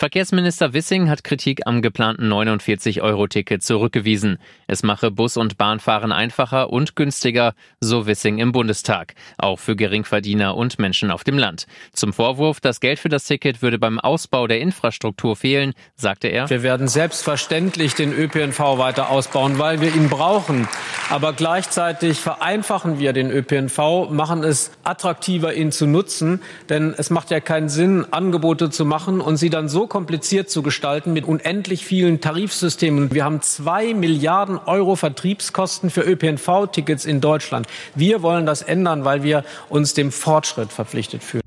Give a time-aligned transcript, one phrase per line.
[0.00, 4.38] Verkehrsminister Wissing hat Kritik am geplanten 49-Euro-Ticket zurückgewiesen.
[4.66, 10.56] Es mache Bus- und Bahnfahren einfacher und günstiger, so Wissing im Bundestag, auch für Geringverdiener
[10.56, 11.66] und Menschen auf dem Land.
[11.92, 16.48] Zum Vorwurf, das Geld für das Ticket würde beim Ausbau der Infrastruktur fehlen, sagte er.
[16.48, 20.66] Wir werden selbstverständlich den ÖPNV weiter ausbauen, weil wir ihn brauchen.
[21.10, 27.32] Aber gleichzeitig vereinfachen wir den ÖPNV, machen es attraktiver, ihn zu nutzen, denn es macht
[27.32, 31.84] ja keinen Sinn, Angebote zu machen und sie dann so kompliziert zu gestalten mit unendlich
[31.84, 33.12] vielen Tarifsystemen.
[33.12, 37.66] Wir haben zwei Milliarden Euro Vertriebskosten für ÖPNV-Tickets in Deutschland.
[37.96, 41.39] Wir wollen das ändern, weil wir uns dem Fortschritt verpflichtet fühlen.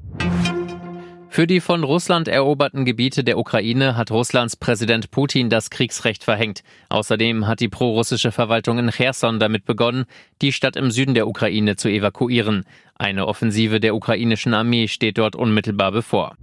[1.34, 6.62] Für die von Russland eroberten Gebiete der Ukraine hat Russlands Präsident Putin das Kriegsrecht verhängt.
[6.90, 10.06] Außerdem hat die prorussische Verwaltung in Cherson damit begonnen,
[10.44, 12.66] die Stadt im Süden der Ukraine zu evakuieren.
[13.00, 16.38] Eine Offensive der ukrainischen Armee steht dort unmittelbar bevor.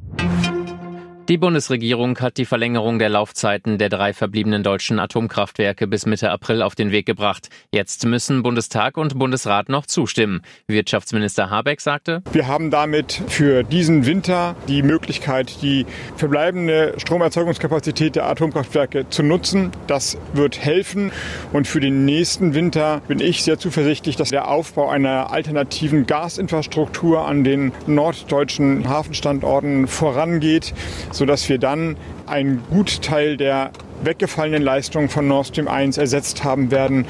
[1.28, 6.60] Die Bundesregierung hat die Verlängerung der Laufzeiten der drei verbliebenen deutschen Atomkraftwerke bis Mitte April
[6.60, 7.50] auf den Weg gebracht.
[7.72, 10.42] Jetzt müssen Bundestag und Bundesrat noch zustimmen.
[10.66, 18.26] Wirtschaftsminister Habeck sagte, Wir haben damit für diesen Winter die Möglichkeit, die verbleibende Stromerzeugungskapazität der
[18.26, 19.70] Atomkraftwerke zu nutzen.
[19.86, 21.12] Das wird helfen.
[21.52, 27.24] Und für den nächsten Winter bin ich sehr zuversichtlich, dass der Aufbau einer alternativen Gasinfrastruktur
[27.24, 30.74] an den norddeutschen Hafenstandorten vorangeht
[31.20, 37.06] sodass wir dann einen Gutteil der weggefallenen Leistungen von Nord Stream 1 ersetzt haben werden.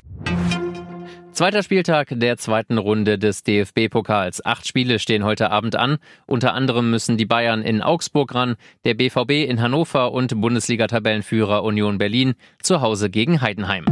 [1.31, 4.45] Zweiter Spieltag der zweiten Runde des DFB-Pokals.
[4.45, 5.99] Acht Spiele stehen heute Abend an.
[6.27, 11.99] Unter anderem müssen die Bayern in Augsburg ran, der BVB in Hannover und Bundesliga-Tabellenführer Union
[11.99, 13.85] Berlin zu Hause gegen Heidenheim.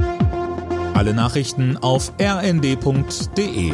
[0.95, 3.73] Alle Nachrichten auf rnd.de